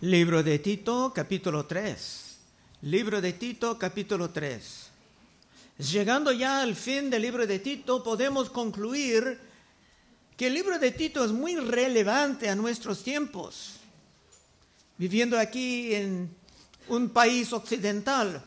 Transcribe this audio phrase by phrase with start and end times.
[0.00, 2.36] Libro de Tito, capítulo 3.
[2.82, 4.86] Libro de Tito, capítulo 3.
[5.90, 9.40] Llegando ya al fin del libro de Tito, podemos concluir
[10.36, 13.80] que el libro de Tito es muy relevante a nuestros tiempos.
[14.98, 16.32] Viviendo aquí en
[16.86, 18.44] un país occidental,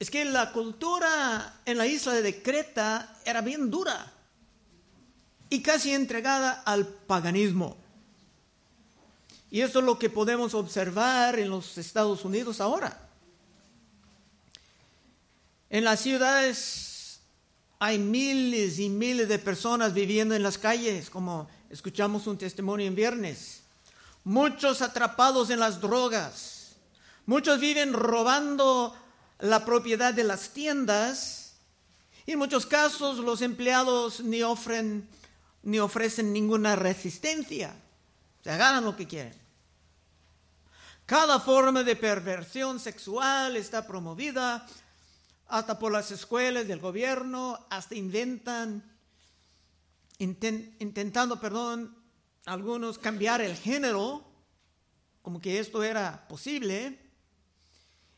[0.00, 4.12] es que la cultura en la isla de Creta era bien dura
[5.48, 7.76] y casi entregada al paganismo.
[9.50, 13.08] Y eso es lo que podemos observar en los Estados Unidos ahora.
[15.70, 17.20] En las ciudades
[17.78, 22.94] hay miles y miles de personas viviendo en las calles, como escuchamos un testimonio en
[22.94, 23.62] viernes.
[24.24, 26.76] Muchos atrapados en las drogas.
[27.24, 28.94] Muchos viven robando
[29.38, 31.54] la propiedad de las tiendas.
[32.26, 35.08] Y en muchos casos los empleados ni ofrecen,
[35.62, 37.74] ni ofrecen ninguna resistencia.
[38.48, 39.38] Se ganan lo que quieren.
[41.04, 44.66] Cada forma de perversión sexual está promovida,
[45.48, 48.82] hasta por las escuelas del gobierno, hasta inventan,
[50.16, 51.94] intentando, perdón,
[52.46, 54.24] algunos cambiar el género,
[55.20, 56.98] como que esto era posible.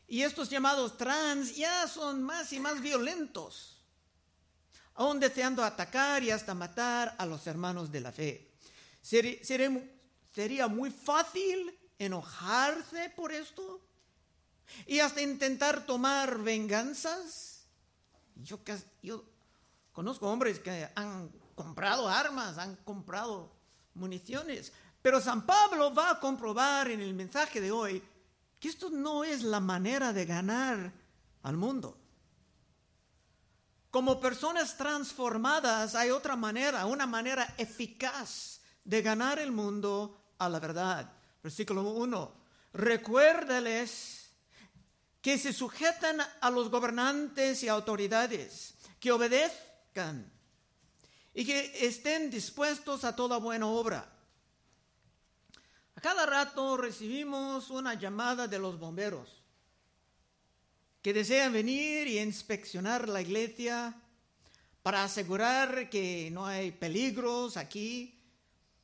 [0.07, 3.83] Y estos llamados trans ya son más y más violentos,
[4.93, 8.49] aún deseando atacar y hasta matar a los hermanos de la fe.
[9.01, 9.43] Sería,
[10.31, 13.81] sería muy fácil enojarse por esto
[14.85, 17.65] y hasta intentar tomar venganzas.
[18.35, 18.59] Yo,
[19.03, 19.23] yo
[19.91, 23.51] conozco hombres que han comprado armas, han comprado
[23.93, 24.71] municiones,
[25.01, 28.01] pero San Pablo va a comprobar en el mensaje de hoy
[28.59, 30.93] que esto no es la manera de ganar
[31.43, 31.97] al mundo.
[33.89, 40.59] Como personas transformadas hay otra manera, una manera eficaz de ganar el mundo a la
[40.59, 41.13] verdad.
[41.43, 42.33] Versículo 1.
[42.73, 44.31] Recuérdales
[45.21, 50.31] que se sujetan a los gobernantes y autoridades, que obedezcan
[51.33, 54.11] y que estén dispuestos a toda buena obra.
[55.95, 59.43] A cada rato recibimos una llamada de los bomberos
[61.03, 63.95] que desean venir y inspeccionar la iglesia
[64.81, 68.19] para asegurar que no hay peligros aquí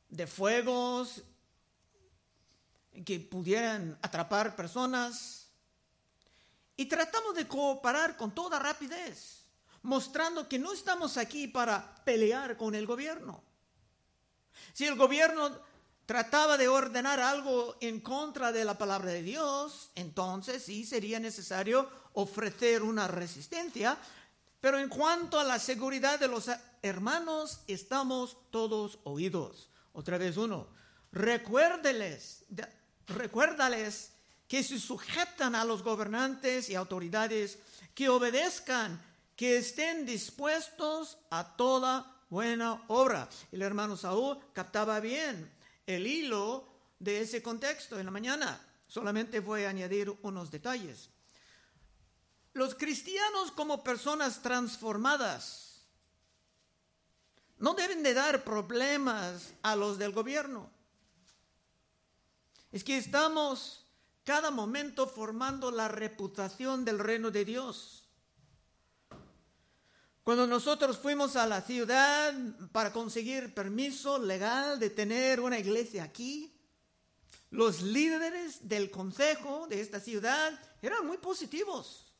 [0.09, 1.23] de fuegos
[3.05, 5.47] que pudieran atrapar personas.
[6.75, 9.43] Y tratamos de cooperar con toda rapidez,
[9.81, 13.43] mostrando que no estamos aquí para pelear con el gobierno.
[14.73, 15.59] Si el gobierno
[16.05, 21.89] trataba de ordenar algo en contra de la palabra de Dios, entonces sí sería necesario
[22.13, 23.97] ofrecer una resistencia.
[24.61, 26.49] Pero en cuanto a la seguridad de los
[26.81, 29.69] hermanos, estamos todos oídos.
[29.93, 30.67] Otra vez uno,
[31.11, 32.45] recuérdeles,
[33.07, 34.11] recuérdales
[34.47, 37.59] que se sujetan a los gobernantes y autoridades,
[37.93, 39.01] que obedezcan,
[39.35, 43.29] que estén dispuestos a toda buena obra.
[43.51, 45.51] El hermano Saúl captaba bien
[45.85, 46.67] el hilo
[46.99, 48.61] de ese contexto en la mañana.
[48.87, 51.09] Solamente voy a añadir unos detalles.
[52.53, 55.81] Los cristianos como personas transformadas
[57.59, 60.76] no deben de dar problemas a los del gobierno.
[62.71, 63.85] Es que estamos
[64.23, 68.03] cada momento formando la reputación del reino de Dios.
[70.23, 72.33] Cuando nosotros fuimos a la ciudad
[72.73, 76.53] para conseguir permiso legal de tener una iglesia aquí,
[77.49, 82.11] los líderes del consejo de esta ciudad eran muy positivos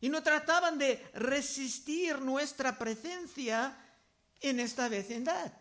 [0.00, 3.78] y no trataban de resistir nuestra presencia
[4.40, 5.52] en esta vecindad.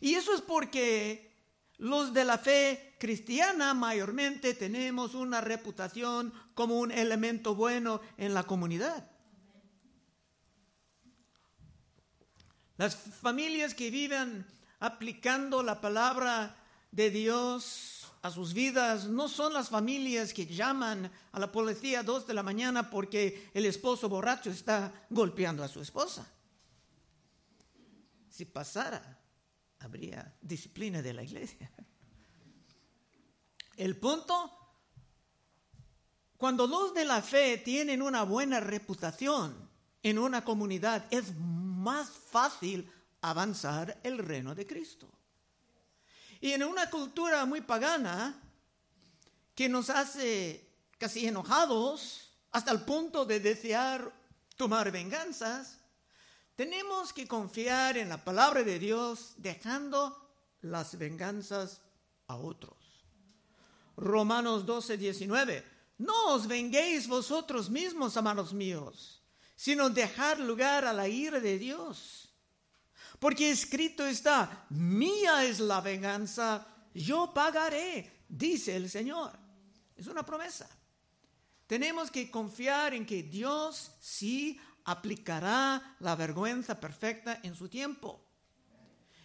[0.00, 1.33] Y eso es porque
[1.78, 8.44] los de la fe cristiana mayormente tenemos una reputación como un elemento bueno en la
[8.44, 9.10] comunidad.
[12.76, 14.46] Las familias que viven
[14.80, 16.56] aplicando la palabra
[16.90, 22.02] de Dios a sus vidas no son las familias que llaman a la policía a
[22.02, 26.26] dos de la mañana porque el esposo borracho está golpeando a su esposa.
[28.30, 29.23] Si pasara,
[29.84, 31.70] habría disciplina de la iglesia.
[33.76, 34.50] El punto,
[36.36, 39.68] cuando los de la fe tienen una buena reputación
[40.02, 42.90] en una comunidad, es más fácil
[43.20, 45.08] avanzar el reino de Cristo.
[46.40, 48.40] Y en una cultura muy pagana
[49.54, 54.12] que nos hace casi enojados hasta el punto de desear
[54.56, 55.78] tomar venganzas,
[56.56, 60.16] tenemos que confiar en la palabra de Dios dejando
[60.60, 61.80] las venganzas
[62.26, 62.76] a otros.
[63.96, 65.64] Romanos 12, 19.
[65.98, 69.22] No os venguéis vosotros mismos, amados míos,
[69.54, 72.32] sino dejad lugar a la ira de Dios.
[73.18, 79.32] Porque escrito está, mía es la venganza, yo pagaré, dice el Señor.
[79.96, 80.68] Es una promesa.
[81.66, 88.24] Tenemos que confiar en que Dios sí aplicará la vergüenza perfecta en su tiempo.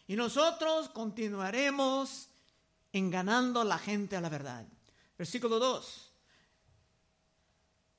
[0.08, 2.30] Y nosotros continuaremos
[2.92, 4.66] enganando a la gente a la verdad.
[5.18, 6.12] Versículo 2.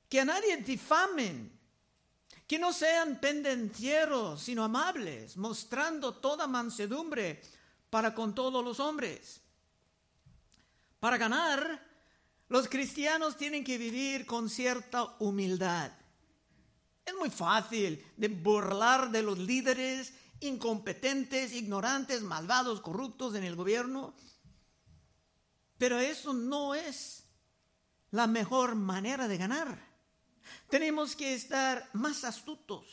[0.09, 1.57] Que a nadie difamen,
[2.45, 7.41] que no sean pendencieros, sino amables, mostrando toda mansedumbre
[7.89, 9.39] para con todos los hombres.
[10.99, 11.81] Para ganar,
[12.49, 15.91] los cristianos tienen que vivir con cierta humildad.
[17.05, 24.13] Es muy fácil de burlar de los líderes incompetentes, ignorantes, malvados, corruptos en el gobierno.
[25.77, 27.23] Pero eso no es
[28.11, 29.91] la mejor manera de ganar.
[30.69, 32.85] Tenemos que estar más astutos.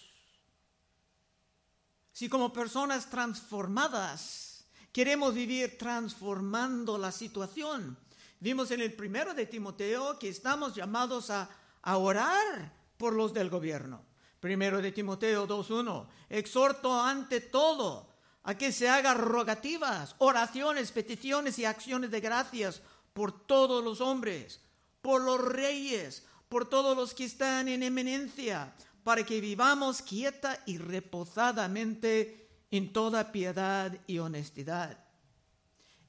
[2.13, 7.97] Si como personas transformadas queremos vivir transformando la situación,
[8.41, 11.49] vimos en el primero de Timoteo que estamos llamados a,
[11.83, 14.05] a orar por los del gobierno.
[14.41, 16.07] Primero de Timoteo 2.1.
[16.29, 18.09] Exhorto ante todo
[18.45, 24.61] a que se hagan rogativas, oraciones, peticiones y acciones de gracias por todos los hombres,
[25.01, 30.79] por los reyes, por todos los que están en eminencia, para que vivamos quieta y
[30.79, 34.99] reposadamente en toda piedad y honestidad.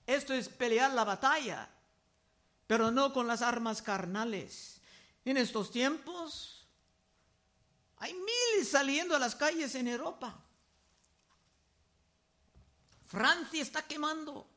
[0.06, 1.70] Esto es pelear la batalla,
[2.68, 4.82] pero no con las armas carnales.
[5.26, 6.59] En estos tiempos
[8.00, 10.42] hay miles saliendo a las calles en Europa.
[13.06, 14.50] Francia está quemando.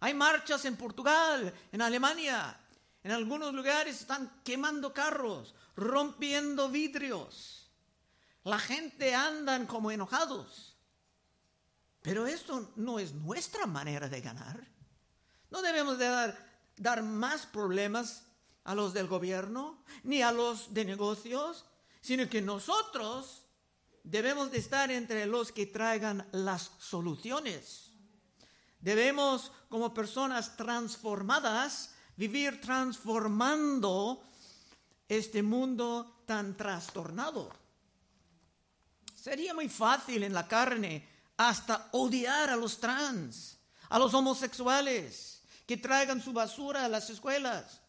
[0.00, 2.60] Hay marchas en Portugal, en Alemania.
[3.02, 7.70] En algunos lugares están quemando carros, rompiendo vidrios.
[8.44, 10.76] La gente andan como enojados.
[12.02, 14.62] Pero esto no es nuestra manera de ganar.
[15.50, 18.24] No debemos de dar, dar más problemas
[18.64, 21.64] a los del gobierno, ni a los de negocios,
[22.04, 23.46] sino que nosotros
[24.02, 27.94] debemos de estar entre los que traigan las soluciones.
[28.78, 34.22] Debemos, como personas transformadas, vivir transformando
[35.08, 37.50] este mundo tan trastornado.
[39.14, 41.08] Sería muy fácil en la carne
[41.38, 43.58] hasta odiar a los trans,
[43.88, 47.80] a los homosexuales, que traigan su basura a las escuelas,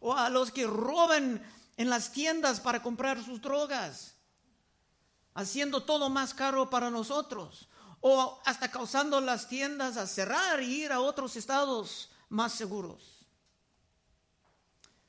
[0.00, 1.42] o a los que roban
[1.78, 4.16] en las tiendas para comprar sus drogas,
[5.32, 7.68] haciendo todo más caro para nosotros,
[8.00, 13.24] o hasta causando las tiendas a cerrar y ir a otros estados más seguros.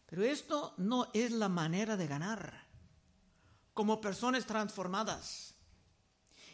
[0.06, 2.68] Pero esto no es la manera de ganar
[3.74, 5.56] como personas transformadas.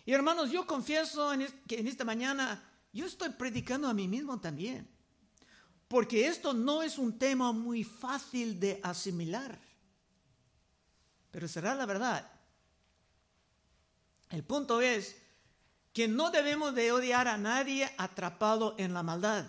[0.06, 1.32] Y hermanos, yo confieso
[1.68, 2.64] que en esta mañana
[2.94, 4.90] yo estoy predicando a mí mismo también,
[5.90, 9.65] porque esto no es un tema muy fácil de asimilar
[11.36, 12.32] pero será la verdad.
[14.30, 15.18] El punto es
[15.92, 19.46] que no debemos de odiar a nadie atrapado en la maldad,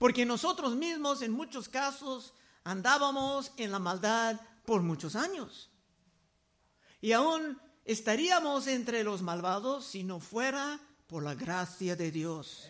[0.00, 5.70] porque nosotros mismos en muchos casos andábamos en la maldad por muchos años.
[7.00, 12.68] Y aún estaríamos entre los malvados si no fuera por la gracia de Dios.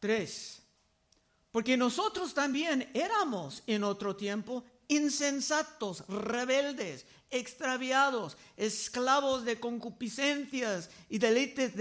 [0.00, 0.62] Tres,
[1.52, 11.72] porque nosotros también éramos en otro tiempo insensatos, rebeldes, extraviados, esclavos de concupiscencias y deleites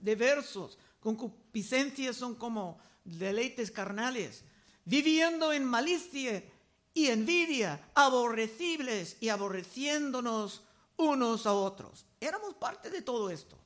[0.00, 0.78] diversos.
[1.00, 4.44] Concupiscencias son como deleites carnales,
[4.84, 6.44] viviendo en malicia
[6.92, 10.62] y envidia, aborrecibles y aborreciéndonos
[10.96, 12.04] unos a otros.
[12.20, 13.56] Éramos parte de todo esto.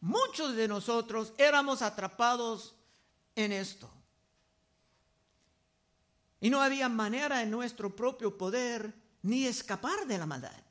[0.00, 2.74] Muchos de nosotros éramos atrapados
[3.34, 3.90] en esto.
[6.40, 10.62] Y no había manera en nuestro propio poder ni escapar de la maldad.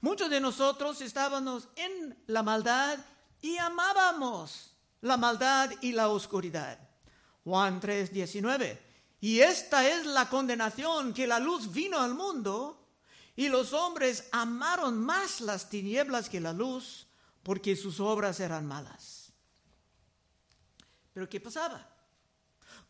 [0.00, 2.98] Muchos de nosotros estábamos en la maldad
[3.40, 6.78] y amábamos la maldad y la oscuridad.
[7.44, 8.82] Juan 3, 19.
[9.20, 12.88] Y esta es la condenación que la luz vino al mundo
[13.36, 17.06] y los hombres amaron más las tinieblas que la luz
[17.42, 19.32] porque sus obras eran malas.
[21.12, 21.89] Pero ¿qué pasaba?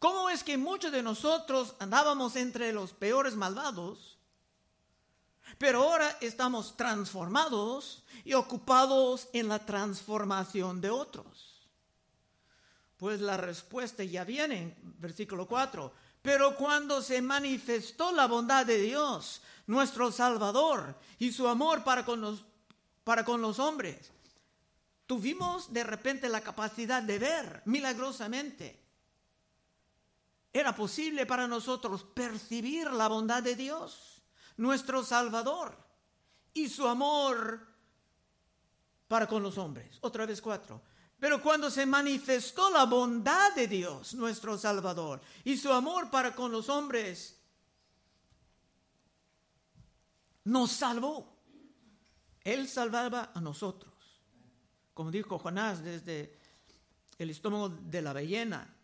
[0.00, 4.18] ¿Cómo es que muchos de nosotros andábamos entre los peores malvados,
[5.58, 11.68] pero ahora estamos transformados y ocupados en la transformación de otros?
[12.96, 15.92] Pues la respuesta ya viene en versículo 4.
[16.22, 22.22] Pero cuando se manifestó la bondad de Dios, nuestro Salvador, y su amor para con
[22.22, 22.42] los,
[23.04, 24.10] para con los hombres,
[25.04, 28.80] tuvimos de repente la capacidad de ver milagrosamente.
[30.52, 34.22] Era posible para nosotros percibir la bondad de Dios,
[34.56, 35.76] nuestro Salvador,
[36.52, 37.66] y su amor
[39.06, 39.98] para con los hombres.
[40.00, 40.82] Otra vez cuatro.
[41.20, 46.50] Pero cuando se manifestó la bondad de Dios, nuestro Salvador, y su amor para con
[46.50, 47.38] los hombres,
[50.44, 51.36] nos salvó.
[52.42, 53.92] Él salvaba a nosotros.
[54.94, 56.38] Como dijo Jonás desde
[57.18, 58.74] el estómago de la ballena.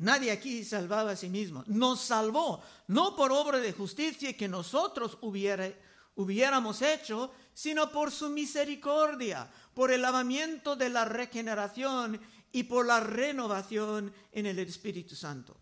[0.00, 1.62] Nadie aquí salvaba a sí mismo.
[1.66, 9.50] Nos salvó, no por obra de justicia que nosotros hubiéramos hecho, sino por su misericordia
[9.74, 12.20] por el lavamiento de la regeneración
[12.52, 15.56] y por la renovación en el Espíritu Santo.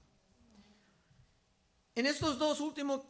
[1.94, 3.02] En estos dos últimos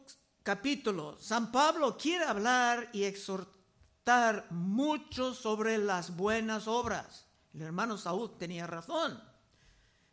[0.43, 7.27] capítulos, San Pablo quiere hablar y exhortar mucho sobre las buenas obras.
[7.53, 9.28] El hermano Saúl tenía razón.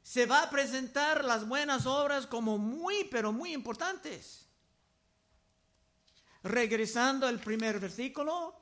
[0.06, 4.46] Se va a presentar las buenas obras como muy, pero muy importantes.
[6.44, 8.54] Regresando al primer versículo,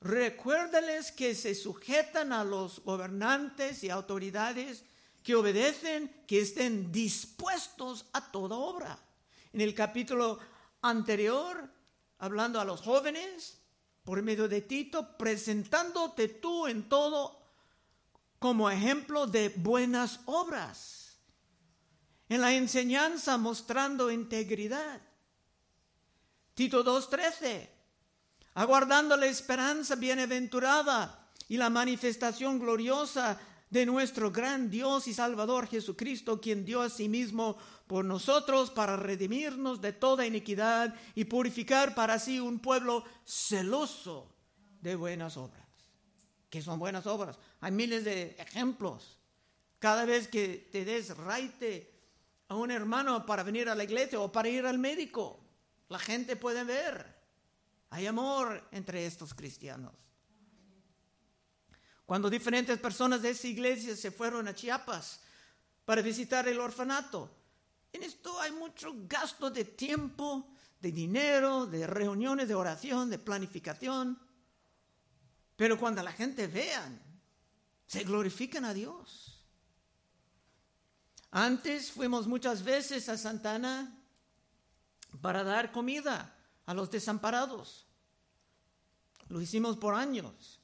[0.00, 4.84] Recuérdales que se sujetan a los gobernantes y autoridades
[5.22, 8.98] que obedecen, que estén dispuestos a toda obra.
[9.54, 10.38] En el capítulo
[10.82, 11.70] anterior,
[12.18, 13.58] hablando a los jóvenes,
[14.02, 17.43] por medio de Tito, presentándote tú en todo
[18.44, 21.18] como ejemplo de buenas obras.
[22.28, 25.00] En la enseñanza mostrando integridad.
[26.52, 27.70] Tito 2.13
[28.52, 36.38] aguardando la esperanza bienaventurada y la manifestación gloriosa de nuestro gran Dios y Salvador Jesucristo,
[36.38, 42.18] quien dio a sí mismo por nosotros para redimirnos de toda iniquidad y purificar para
[42.18, 44.36] sí un pueblo celoso
[44.82, 45.63] de buenas obras.
[46.54, 47.36] ¿Qué son buenas obras?
[47.62, 49.18] Hay miles de ejemplos.
[49.80, 51.92] Cada vez que te des raite
[52.46, 55.40] a un hermano para venir a la iglesia o para ir al médico,
[55.88, 57.12] la gente puede ver
[57.90, 59.90] hay amor entre estos cristianos.
[62.06, 65.22] Cuando diferentes personas de esa iglesia se fueron a Chiapas
[65.84, 67.34] para visitar el orfanato,
[67.92, 74.20] en esto hay mucho gasto de tiempo, de dinero, de reuniones de oración, de planificación.
[75.56, 77.00] Pero cuando la gente vean,
[77.86, 79.44] se glorifican a Dios.
[81.30, 83.98] Antes fuimos muchas veces a Santana
[85.20, 87.86] para dar comida a los desamparados.
[89.28, 90.60] Lo hicimos por años.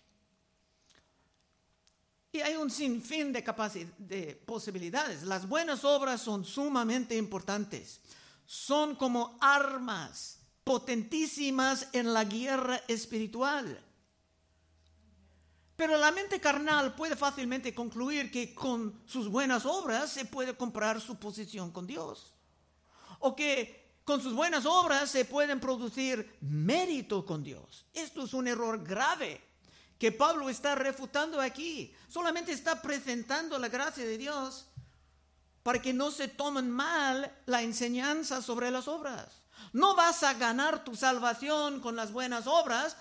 [2.33, 3.43] Y hay un sinfín de,
[3.99, 5.25] de posibilidades.
[5.25, 8.01] Las buenas obras son sumamente importantes.
[8.47, 13.85] Son como armas potentísimas en la guerra espiritual.
[15.81, 21.01] Pero la mente carnal puede fácilmente concluir que con sus buenas obras se puede comprar
[21.01, 22.35] su posición con Dios.
[23.21, 27.87] O que con sus buenas obras se pueden producir mérito con Dios.
[27.95, 29.43] Esto es un error grave
[29.99, 31.95] que Pablo está refutando aquí.
[32.11, 34.67] Solamente está presentando la gracia de Dios
[35.63, 39.41] para que no se tomen mal la enseñanza sobre las obras.
[39.73, 42.99] No vas a ganar tu salvación con las buenas obras,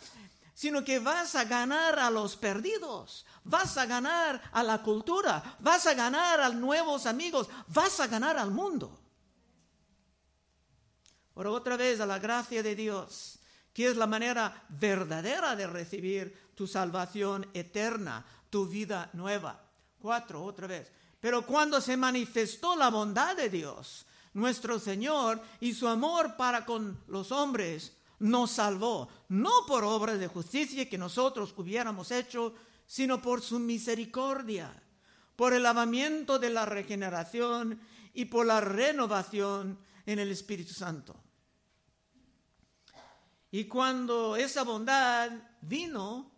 [0.60, 5.88] sino que vas a ganar a los perdidos, vas a ganar a la cultura, vas
[5.88, 9.00] a ganar a nuevos amigos, vas a ganar al mundo.
[11.34, 13.40] Pero otra vez a la gracia de Dios,
[13.72, 19.64] que es la manera verdadera de recibir tu salvación eterna, tu vida nueva.
[19.98, 20.92] Cuatro, otra vez.
[21.22, 27.02] Pero cuando se manifestó la bondad de Dios, nuestro Señor, y su amor para con
[27.08, 32.54] los hombres, nos salvó, no por obras de justicia que nosotros hubiéramos hecho,
[32.86, 34.72] sino por su misericordia,
[35.36, 37.80] por el lavamiento de la regeneración
[38.14, 41.16] y por la renovación en el Espíritu Santo.
[43.52, 46.32] Y cuando esa bondad vino,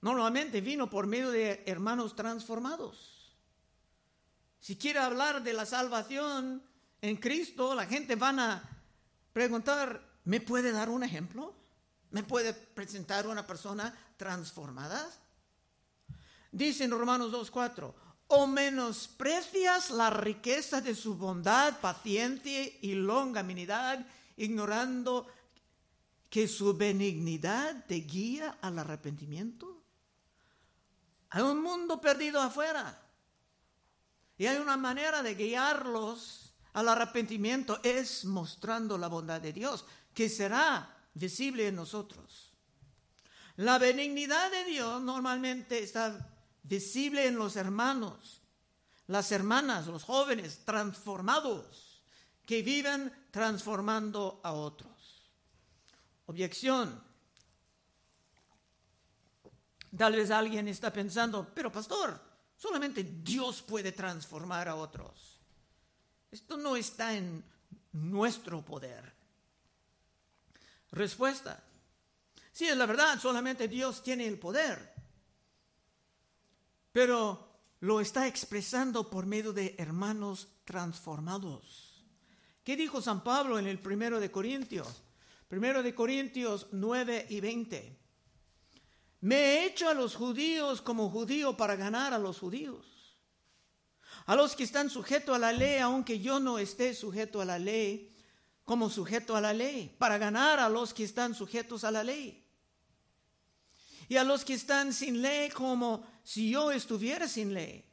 [0.00, 3.36] normalmente vino por medio de hermanos transformados.
[4.58, 6.62] Si quiere hablar de la salvación
[7.00, 8.82] en Cristo, la gente van a
[9.32, 11.54] preguntar, ¿me puede dar un ejemplo?
[12.10, 15.08] ¿Me puede presentar una persona transformada?
[16.52, 17.94] Dice en Romanos 2.4,
[18.32, 25.26] o menosprecias la riqueza de su bondad, paciencia y longanimidad, ignorando
[26.28, 29.82] que su benignidad te guía al arrepentimiento?
[31.30, 33.02] Hay un mundo perdido afuera.
[34.38, 39.84] Y hay una manera de guiarlos al arrepentimiento, es mostrando la bondad de Dios,
[40.20, 42.52] que será visible en nosotros.
[43.56, 46.28] La benignidad de Dios normalmente está
[46.62, 48.42] visible en los hermanos,
[49.06, 52.02] las hermanas, los jóvenes transformados,
[52.44, 55.32] que viven transformando a otros.
[56.26, 57.02] Objeción.
[59.96, 62.20] Tal vez alguien está pensando, pero pastor,
[62.58, 65.40] solamente Dios puede transformar a otros.
[66.30, 67.42] Esto no está en
[67.92, 69.19] nuestro poder.
[70.92, 71.62] Respuesta.
[72.52, 74.92] Sí, es la verdad, solamente Dios tiene el poder.
[76.92, 77.48] Pero
[77.80, 82.04] lo está expresando por medio de hermanos transformados.
[82.64, 85.02] ¿Qué dijo San Pablo en el primero de Corintios?
[85.48, 87.98] Primero de Corintios 9 y 20.
[89.22, 92.86] Me he hecho a los judíos como judío para ganar a los judíos.
[94.26, 97.58] A los que están sujetos a la ley, aunque yo no esté sujeto a la
[97.58, 98.09] ley,
[98.70, 102.40] como sujeto a la ley, para ganar a los que están sujetos a la ley.
[104.08, 107.84] Y a los que están sin ley, como si yo estuviera sin ley,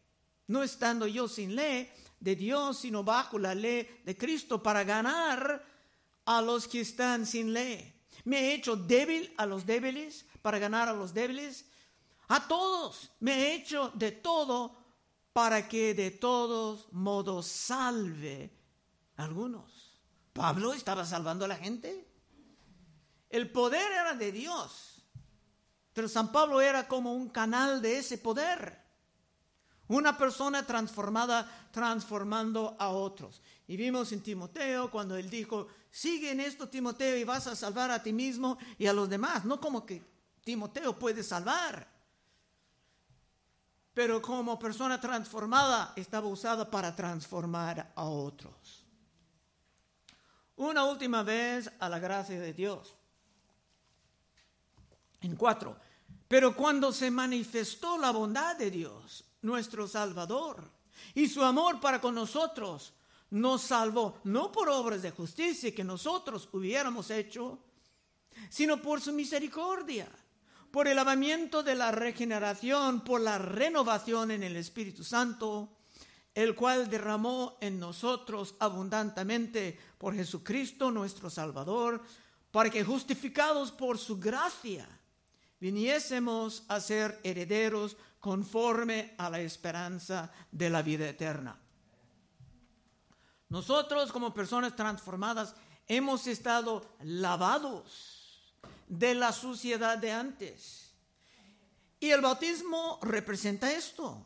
[0.46, 5.65] no estando yo sin ley de Dios, sino bajo la ley de Cristo, para ganar
[6.25, 7.96] a los que están sin ley.
[8.25, 11.65] Me he hecho débil a los débiles para ganar a los débiles.
[12.27, 14.77] A todos me he hecho de todo
[15.34, 18.51] para que de todos modos salve
[19.15, 19.87] a algunos.
[20.38, 22.08] Pablo estaba salvando a la gente.
[23.29, 25.03] El poder era de Dios,
[25.94, 28.86] pero San Pablo era como un canal de ese poder.
[29.88, 33.41] Una persona transformada transformando a otros.
[33.67, 37.89] Y vimos en Timoteo cuando él dijo, sigue en esto Timoteo y vas a salvar
[37.89, 39.44] a ti mismo y a los demás.
[39.44, 40.03] No como que
[40.44, 41.88] Timoteo puede salvar,
[43.94, 48.87] pero como persona transformada estaba usada para transformar a otros.
[50.58, 52.93] Una última vez a la gracia de Dios.
[55.22, 55.78] En cuatro,
[56.28, 60.70] pero cuando se manifestó la bondad de Dios, nuestro Salvador,
[61.13, 62.93] y su amor para con nosotros,
[63.30, 67.60] nos salvó, no por obras de justicia que nosotros hubiéramos hecho,
[68.50, 70.08] sino por su misericordia,
[70.72, 75.77] por el lavamiento de la regeneración, por la renovación en el Espíritu Santo,
[76.38, 82.00] el cual derramó en nosotros abundantemente por Jesucristo nuestro Salvador,
[82.52, 84.88] para que justificados por su gracia,
[85.60, 91.60] viniésemos a ser herederos conforme a la esperanza de la vida eterna.
[93.50, 95.56] Nosotros como personas transformadas
[95.88, 98.54] hemos estado lavados
[98.88, 100.93] de la suciedad de antes.
[102.00, 104.23] Y el bautismo representa esto.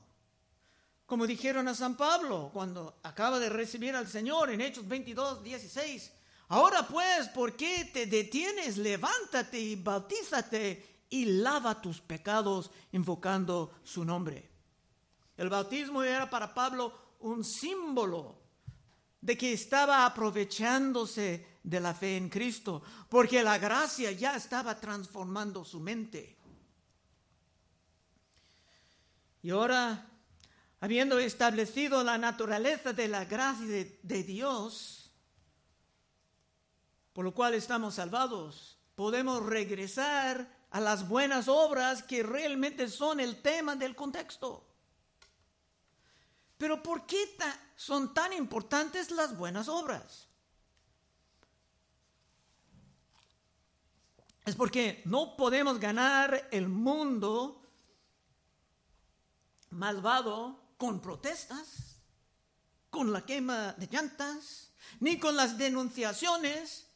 [1.12, 6.10] Como dijeron a San Pablo cuando acaba de recibir al Señor en Hechos 22, 16.
[6.48, 8.78] Ahora pues, ¿por qué te detienes?
[8.78, 14.50] Levántate y bautízate y lava tus pecados invocando su nombre.
[15.36, 18.38] El bautismo era para Pablo un símbolo
[19.20, 25.66] de que estaba aprovechándose de la fe en Cristo, porque la gracia ya estaba transformando
[25.66, 26.38] su mente.
[29.44, 30.08] Y ahora,
[30.82, 35.12] habiendo establecido la naturaleza de la gracia de, de Dios,
[37.14, 43.42] por lo cual estamos salvados, podemos regresar a las buenas obras que realmente son el
[43.42, 44.68] tema del contexto.
[46.58, 47.38] Pero ¿por qué
[47.76, 50.28] son tan importantes las buenas obras?
[54.46, 57.62] Es porque no podemos ganar el mundo
[59.70, 62.00] malvado con protestas,
[62.90, 66.88] con la quema de llantas, ni con las denunciaciones,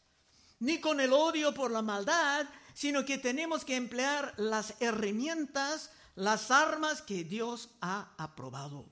[0.57, 6.49] ni con el odio por la maldad, sino que tenemos que emplear las herramientas, las
[6.49, 8.89] armas que Dios ha aprobado.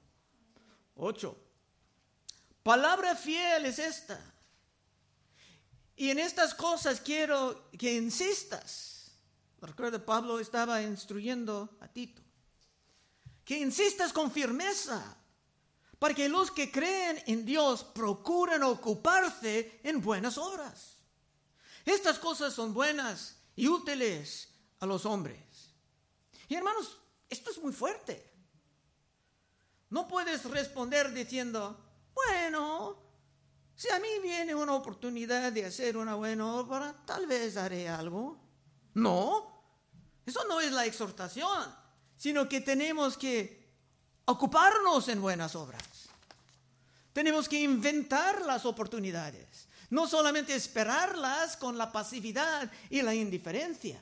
[0.94, 1.40] Ocho.
[2.62, 4.22] Palabra fiel es esta.
[5.96, 9.10] Y en estas cosas quiero que insistas.
[9.60, 12.22] Recuerda, Pablo estaba instruyendo a Tito.
[13.46, 15.18] Que insistas con firmeza
[16.00, 20.98] para que los que creen en Dios procuren ocuparse en buenas obras.
[21.86, 25.40] Estas cosas son buenas y útiles a los hombres.
[26.50, 26.98] Y hermanos,
[27.30, 28.32] esto es muy fuerte.
[29.90, 31.80] No puedes responder diciendo,
[32.14, 32.98] bueno,
[33.76, 38.38] si a mí viene una oportunidad de hacer una buena obra, tal vez haré algo.
[38.94, 39.64] No,
[40.26, 41.76] eso no es la exhortación,
[42.24, 43.68] sino que tenemos que
[44.24, 45.84] ocuparnos en buenas obras.
[47.12, 54.00] Tenemos que inventar las oportunidades, no solamente esperarlas con la pasividad y la indiferencia.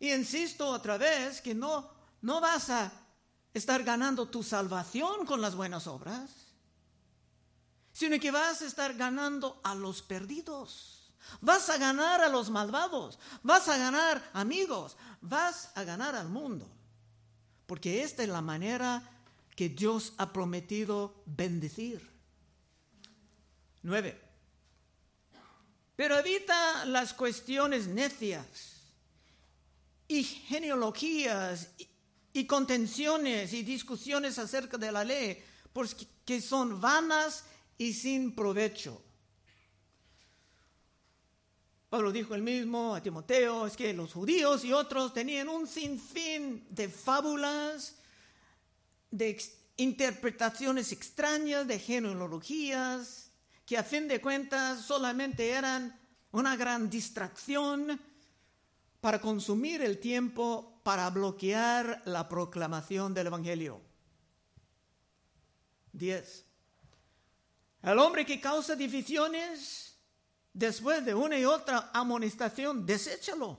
[0.00, 1.88] Y insisto otra vez que no,
[2.22, 2.90] no vas a
[3.54, 6.28] estar ganando tu salvación con las buenas obras,
[7.92, 11.12] sino que vas a estar ganando a los perdidos.
[11.40, 16.79] Vas a ganar a los malvados, vas a ganar amigos, vas a ganar al mundo.
[17.70, 19.08] Porque esta es la manera
[19.54, 22.04] que Dios ha prometido bendecir.
[23.82, 24.20] Nueve.
[25.94, 28.90] Pero evita las cuestiones necias
[30.08, 31.68] y genealogías
[32.32, 35.40] y contenciones y discusiones acerca de la ley,
[35.72, 37.44] porque son vanas
[37.78, 39.00] y sin provecho.
[41.90, 46.64] Pablo dijo el mismo a Timoteo, es que los judíos y otros tenían un sinfín
[46.70, 47.96] de fábulas,
[49.10, 49.36] de
[49.76, 53.32] interpretaciones extrañas, de genealogías,
[53.66, 55.98] que a fin de cuentas solamente eran
[56.30, 58.00] una gran distracción
[59.00, 63.80] para consumir el tiempo para bloquear la proclamación del Evangelio.
[65.94, 66.44] 10.
[67.82, 69.89] El hombre que causa divisiones
[70.52, 73.58] después de una y otra amonestación, deséchalo,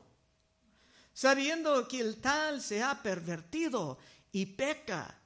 [1.13, 3.97] sabiendo que el tal se ha pervertido
[4.31, 5.17] y peca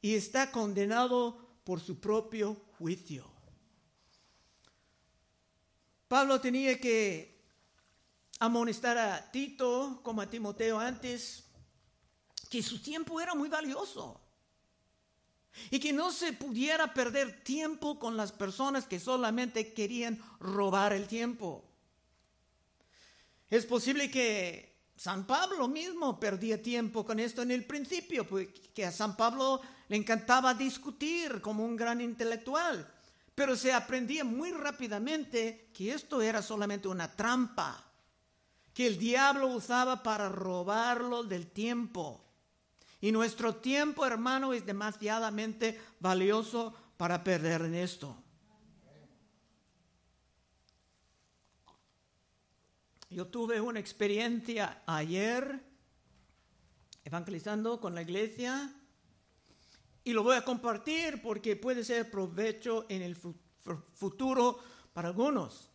[0.00, 3.30] y está condenado por su propio juicio.
[6.06, 7.44] Pablo tenía que
[8.38, 11.44] amonestar a Tito como a Timoteo antes,
[12.48, 14.27] que su tiempo era muy valioso
[15.70, 21.06] y que no se pudiera perder tiempo con las personas que solamente querían robar el
[21.06, 21.64] tiempo.
[23.50, 28.92] Es posible que San Pablo mismo perdía tiempo con esto en el principio, porque a
[28.92, 32.86] San Pablo le encantaba discutir como un gran intelectual,
[33.34, 37.84] pero se aprendía muy rápidamente que esto era solamente una trampa,
[38.74, 42.27] que el diablo usaba para robarlo del tiempo.
[43.00, 48.16] Y nuestro tiempo, hermano, es demasiadamente valioso para perder en esto.
[53.10, 55.64] Yo tuve una experiencia ayer
[57.04, 58.70] evangelizando con la iglesia
[60.04, 64.58] y lo voy a compartir porque puede ser provecho en el futuro
[64.92, 65.70] para algunos.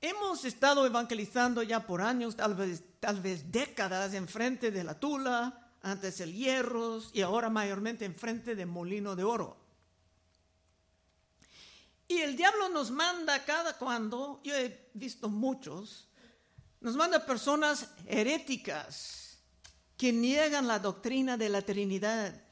[0.00, 5.63] Hemos estado evangelizando ya por años, tal vez, tal vez décadas, enfrente de la Tula,
[5.84, 9.56] antes el hierro y ahora mayormente enfrente de molino de oro.
[12.08, 16.08] Y el diablo nos manda cada cuando, yo he visto muchos,
[16.80, 19.38] nos manda personas heréticas
[19.96, 22.42] que niegan la doctrina de la Trinidad.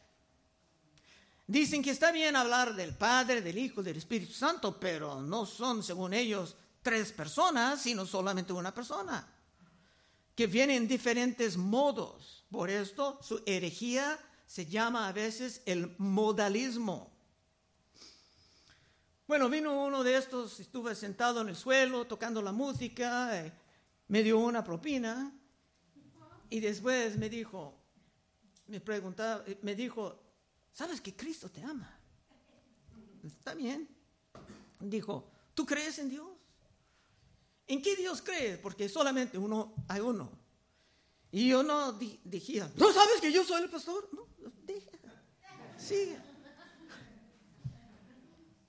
[1.46, 5.82] Dicen que está bien hablar del Padre, del Hijo, del Espíritu Santo, pero no son,
[5.82, 9.26] según ellos, tres personas, sino solamente una persona,
[10.34, 12.41] que viene en diferentes modos.
[12.52, 17.10] Por esto su herejía se llama a veces el modalismo.
[19.26, 23.52] Bueno, vino uno de estos, estuve sentado en el suelo tocando la música, eh,
[24.08, 25.32] me dio una propina
[26.50, 27.74] y después me dijo,
[28.66, 30.22] me preguntaba, eh, me dijo,
[30.74, 31.98] ¿sabes que Cristo te ama?
[33.24, 33.88] Está bien.
[34.78, 36.28] Dijo, ¿tú crees en Dios?
[37.66, 38.58] ¿En qué Dios crees?
[38.58, 40.41] Porque solamente uno hay uno.
[41.34, 44.06] Y yo no dije, ¿no sabes que yo soy el pastor?
[44.12, 44.26] No,
[44.66, 44.90] dije,
[45.78, 46.14] sí.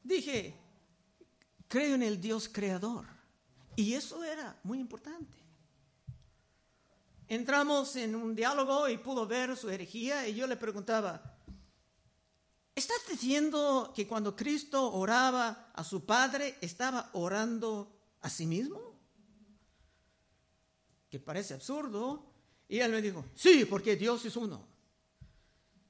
[0.02, 0.56] Dije,
[1.68, 3.06] creo en el Dios creador.
[3.76, 5.38] Y eso era muy importante.
[7.28, 11.36] Entramos en un diálogo y pudo ver su herejía y yo le preguntaba,
[12.76, 18.98] ¿estás diciendo que cuando Cristo oraba a su Padre estaba orando a sí mismo?
[21.10, 22.33] Que parece absurdo,
[22.68, 24.66] y él me dijo, sí, porque Dios es uno.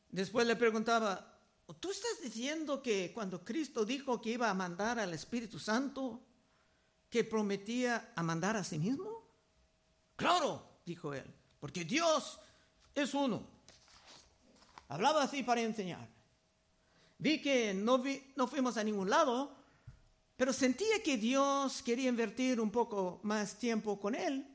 [0.10, 1.40] Después le preguntaba,
[1.80, 6.22] ¿tú estás diciendo que cuando Cristo dijo que iba a mandar al Espíritu Santo,
[7.10, 9.24] que prometía a mandar a sí mismo?
[10.16, 11.26] Claro, dijo él,
[11.60, 12.40] porque Dios
[12.94, 13.48] es uno.
[14.88, 16.08] Hablaba así para enseñar.
[17.18, 18.04] Vi que no,
[18.36, 19.56] no fuimos a ningún lado,
[20.36, 24.53] pero sentía que Dios quería invertir un poco más tiempo con él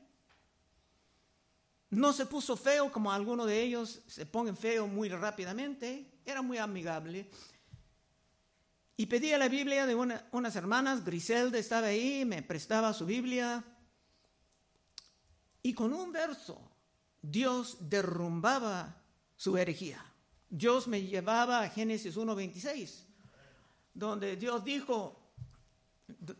[1.91, 6.57] no se puso feo como algunos de ellos se ponen feo muy rápidamente, era muy
[6.57, 7.29] amigable.
[8.95, 13.63] Y pedía la Biblia de unas hermanas, Griselda estaba ahí, me prestaba su Biblia.
[15.63, 16.69] Y con un verso,
[17.21, 19.01] Dios derrumbaba
[19.35, 20.05] su herejía.
[20.49, 23.05] Dios me llevaba a Génesis 1.26,
[23.93, 25.31] donde Dios dijo,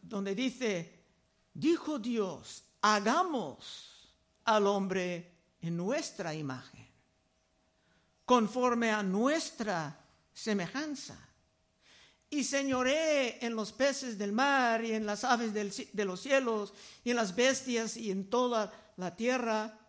[0.02, 1.06] donde dice,
[1.54, 6.88] dijo Dios, hagamos al hombre en nuestra imagen,
[8.26, 10.00] conforme a nuestra
[10.34, 11.18] semejanza.
[12.30, 17.10] Y señoré en los peces del mar y en las aves de los cielos y
[17.10, 19.80] en las bestias y en toda la tierra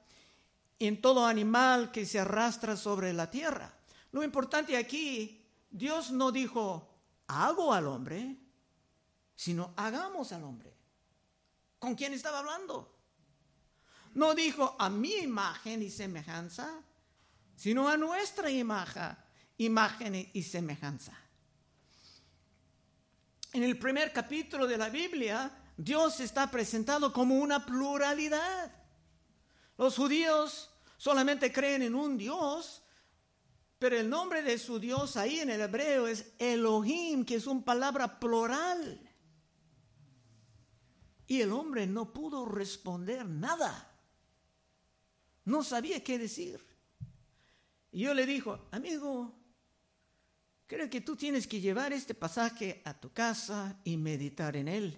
[0.79, 3.75] y en todo animal que se arrastra sobre la tierra.
[4.13, 6.89] Lo importante aquí, Dios no dijo,
[7.27, 8.37] hago al hombre,
[9.37, 10.75] sino hagamos al hombre.
[11.79, 13.00] ¿Con quién estaba hablando?
[14.15, 16.83] No dijo a mi imagen y semejanza,
[17.57, 19.17] sino a nuestra imagen,
[19.59, 21.13] imagen y semejanza.
[23.53, 28.73] En el primer capítulo de la Biblia, Dios está presentado como una pluralidad.
[29.77, 32.83] Los judíos solamente creen en un Dios,
[33.79, 37.65] pero el nombre de su Dios ahí en el hebreo es Elohim, que es una
[37.65, 39.01] palabra plural.
[41.27, 43.90] Y el hombre no pudo responder nada.
[45.51, 46.65] No sabía qué decir.
[47.91, 49.35] Y yo le dijo, amigo,
[50.69, 54.97] creo que tú tienes que llevar este pasaje a tu casa y meditar en él,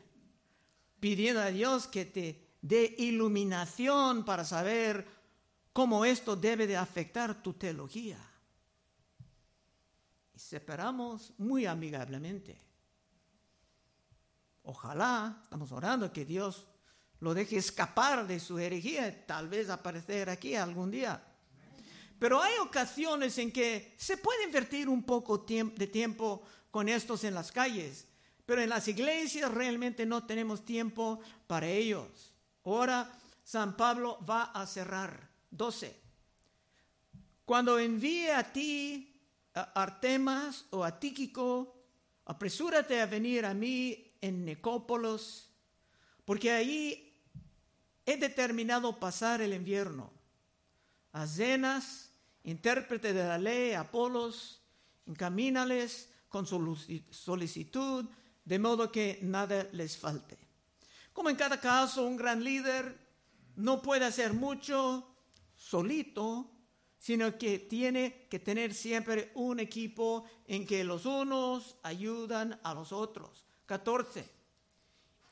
[1.01, 5.07] pidiendo a Dios que te dé iluminación para saber
[5.73, 8.19] cómo esto debe de afectar tu teología.
[10.35, 12.61] Y separamos muy amigablemente.
[14.65, 16.67] Ojalá, estamos orando que Dios
[17.22, 21.22] lo deje escapar de su herejía, tal vez aparecer aquí algún día.
[22.18, 27.35] Pero hay ocasiones en que se puede invertir un poco de tiempo con estos en
[27.35, 28.08] las calles,
[28.44, 32.35] pero en las iglesias realmente no tenemos tiempo para ellos.
[32.64, 33.08] Ahora
[33.44, 35.30] San Pablo va a cerrar.
[35.48, 35.94] 12.
[37.44, 39.14] Cuando envíe a ti
[39.54, 41.76] a Artemas o a Tíquico,
[42.24, 45.50] apresúrate a venir a mí en Necópolis,
[46.24, 47.12] porque ahí
[48.07, 50.11] he determinado pasar el invierno.
[51.12, 52.11] A Zenas,
[52.45, 54.62] intérprete de la ley, Apolos,
[55.07, 58.07] encamínales con solicitud,
[58.45, 60.38] de modo que nada les falte.
[61.12, 62.99] Como en cada caso, un gran líder
[63.57, 65.07] no puede hacer mucho
[65.55, 66.51] solito,
[66.99, 72.93] sino que tiene que tener siempre un equipo en que los unos ayudan a los
[72.93, 73.45] otros.
[73.67, 74.41] 14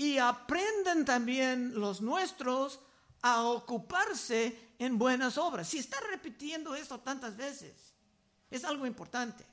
[0.01, 2.81] y aprenden también los nuestros
[3.21, 5.69] a ocuparse en buenas obras.
[5.69, 7.93] Si está repitiendo esto tantas veces,
[8.51, 9.45] es algo importante.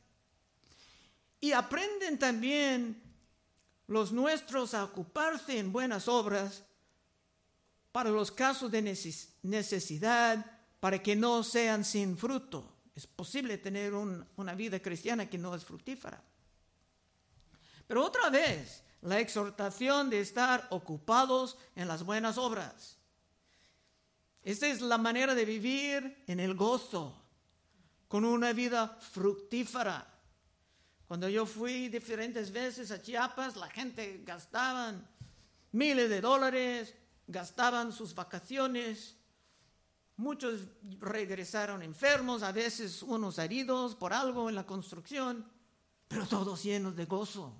[1.42, 3.04] Y aprenden también
[3.88, 6.64] los nuestros a ocuparse en buenas obras
[7.92, 8.82] para los casos de
[9.44, 10.46] necesidad,
[10.80, 12.74] para que no sean sin fruto.
[12.96, 16.24] Es posible tener una vida cristiana que no es fructífera.
[17.86, 22.98] Pero otra vez, la exhortación de estar ocupados en las buenas obras.
[24.44, 27.22] Esta es la manera de vivir en el gozo,
[28.08, 30.08] con una vida fructífera.
[31.08, 35.08] Cuando yo fui diferentes veces a Chiapas, la gente gastaban
[35.72, 36.96] miles de dólares,
[37.28, 39.16] gastaban sus vacaciones.
[40.16, 40.62] Muchos
[41.00, 45.46] regresaron enfermos, a veces unos heridos por algo en la construcción,
[46.08, 47.54] pero todos llenos de gozo.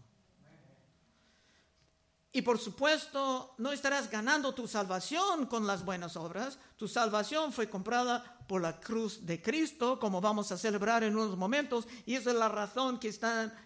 [2.32, 6.60] Y por supuesto, no estarás ganando tu salvación con las buenas obras.
[6.76, 11.38] Tu salvación fue comprada por la cruz de Cristo, como vamos a celebrar en unos
[11.38, 11.88] momentos.
[12.06, 13.08] Y esa es la razón que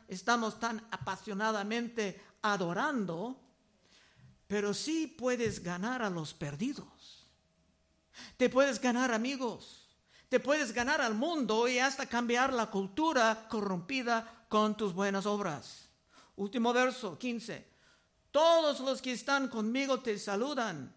[0.08, 3.42] estamos tan apasionadamente adorando.
[4.48, 7.28] Pero sí puedes ganar a los perdidos.
[8.38, 9.90] Te puedes ganar amigos.
[10.30, 15.90] Te puedes ganar al mundo y hasta cambiar la cultura corrompida con tus buenas obras.
[16.38, 17.71] Último verso, 15.
[18.32, 20.94] Todos los que están conmigo te saludan.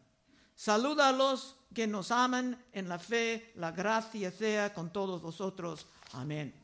[0.55, 3.53] Saluda a los que nos aman en la fe.
[3.57, 5.87] La gracia sea con todos vosotros.
[6.13, 6.55] Amén.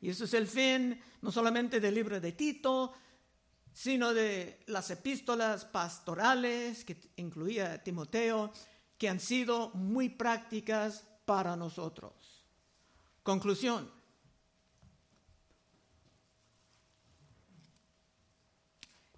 [0.00, 2.92] Y eso es el fin no solamente del libro de Tito,
[3.72, 8.52] sino de las epístolas pastorales que incluía Timoteo,
[8.98, 12.12] que han sido muy prácticas para nosotros.
[13.22, 14.01] Conclusión.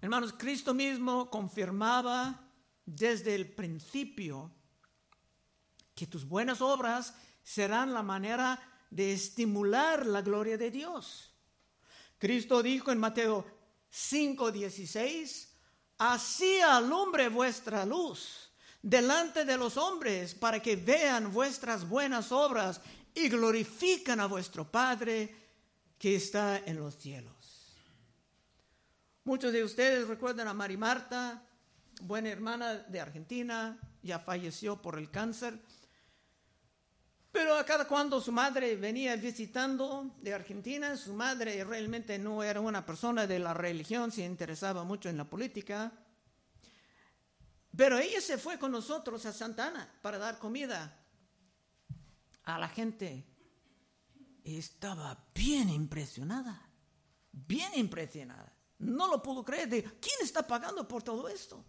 [0.05, 2.39] Hermanos, Cristo mismo confirmaba
[2.85, 4.51] desde el principio
[5.95, 11.33] que tus buenas obras serán la manera de estimular la gloria de Dios.
[12.19, 13.47] Cristo dijo en Mateo
[13.89, 15.47] 5:16,
[15.97, 18.51] así alumbre vuestra luz
[18.83, 22.79] delante de los hombres para que vean vuestras buenas obras
[23.15, 25.35] y glorifican a vuestro Padre
[25.97, 27.44] que está en los cielos.
[29.27, 31.41] Muchos de ustedes recuerdan a Mari Marta,
[32.01, 35.59] buena hermana de Argentina, ya falleció por el cáncer.
[37.31, 42.61] Pero a cada cuando su madre venía visitando de Argentina, su madre realmente no era
[42.61, 45.91] una persona de la religión, se interesaba mucho en la política.
[47.75, 50.99] Pero ella se fue con nosotros a Santa Ana para dar comida
[52.43, 53.25] a la gente.
[54.43, 56.61] Estaba bien impresionada,
[57.31, 58.54] bien impresionada.
[58.79, 61.63] No lo pudo creer de quién está pagando por todo esto.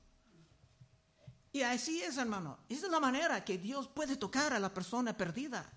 [1.52, 2.58] Y así es, hermano.
[2.68, 5.72] Esa es la manera que Dios puede tocar a la persona perdida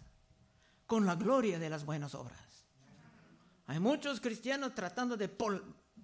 [0.86, 2.66] con la gloria de las buenas obras.
[3.68, 5.30] Hay muchos cristianos tratando de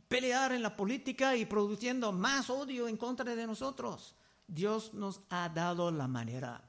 [0.07, 4.15] pelear en la política y produciendo más odio en contra de nosotros.
[4.47, 6.63] Dios nos ha dado la manera.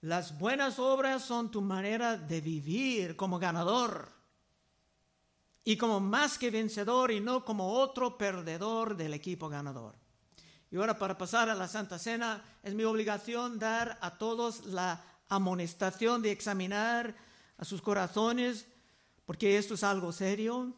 [0.00, 4.15] Las buenas obras son tu manera de vivir como ganador
[5.68, 9.96] y como más que vencedor y no como otro perdedor del equipo ganador.
[10.70, 15.04] Y ahora para pasar a la Santa Cena, es mi obligación dar a todos la
[15.28, 17.16] amonestación de examinar
[17.58, 18.68] a sus corazones,
[19.24, 20.72] porque esto es algo serio.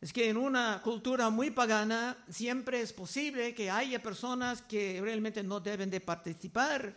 [0.00, 5.44] Es que en una cultura muy pagana siempre es posible que haya personas que realmente
[5.44, 6.96] no deben de participar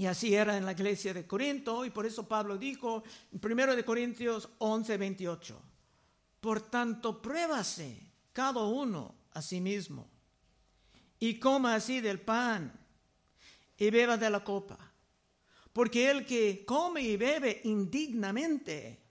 [0.00, 3.76] y así era en la iglesia de Corinto, y por eso Pablo dijo en 1
[3.76, 5.62] de Corintios 11, 28,
[6.40, 10.08] por tanto, pruébase cada uno a sí mismo,
[11.18, 12.72] y coma así del pan,
[13.76, 14.78] y beba de la copa,
[15.70, 19.02] porque el que come y bebe indignamente,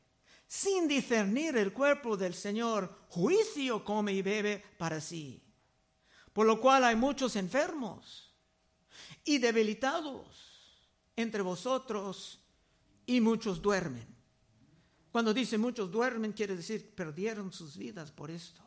[0.48, 5.40] sin discernir el cuerpo del Señor, juicio come y bebe para sí.
[6.34, 8.34] Por lo cual hay muchos enfermos
[9.24, 10.49] y debilitados
[11.22, 12.40] entre vosotros
[13.06, 14.08] y muchos duermen.
[15.12, 18.62] Cuando dice muchos duermen, quiere decir perdieron sus vidas por esto.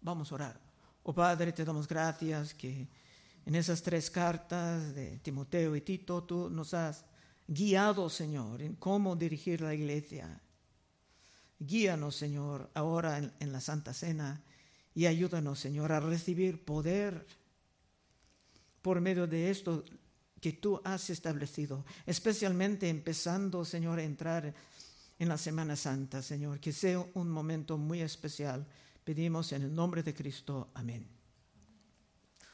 [0.00, 0.60] Vamos a orar.
[1.04, 2.88] Oh Padre, te damos gracias que
[3.46, 7.04] en esas tres cartas de Timoteo y Tito tú nos has
[7.46, 10.40] guiado, Señor, en cómo dirigir la iglesia.
[11.60, 14.42] Guíanos, Señor, ahora en, en la Santa Cena
[14.94, 17.26] y ayúdanos, Señor, a recibir poder
[18.82, 19.84] por medio de esto
[20.40, 24.54] que tú has establecido, especialmente empezando, Señor, a entrar
[25.18, 28.66] en la Semana Santa, Señor, que sea un momento muy especial.
[29.04, 30.68] Pedimos en el nombre de Cristo.
[30.74, 31.17] Amén.